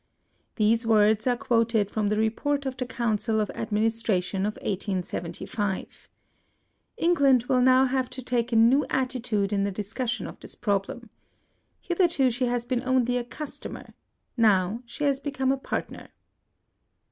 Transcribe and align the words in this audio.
''These 0.55 0.87
words 0.87 1.27
are 1.27 1.37
quoted 1.37 1.91
from 1.91 2.09
the 2.09 2.17
report 2.17 2.65
of 2.65 2.75
the 2.75 2.87
Council 2.87 3.39
of 3.39 3.51
Administration 3.51 4.47
of 4.47 4.55
1875. 4.55 6.09
England 6.97 7.43
will 7.43 7.61
now 7.61 7.85
have 7.85 8.09
to 8.09 8.23
take 8.23 8.45
a 8.51 8.55
X 8.55 8.55
PREFACE. 8.57 8.65
new 8.69 8.85
attitude 8.89 9.53
in 9.53 9.63
the 9.63 9.71
discussion 9.71 10.25
of 10.25 10.39
this 10.39 10.55
prob 10.55 10.89
lem. 10.89 11.11
Hitherto 11.81 12.31
she 12.31 12.47
has 12.47 12.65
been 12.65 12.81
only 12.81 13.15
a 13.15 13.23
cus 13.23 13.59
tomer— 13.59 13.93
^now 14.39 14.81
she 14.87 15.03
has 15.03 15.19
become 15.19 15.51
a 15.51 15.57
partner. 15.57 16.07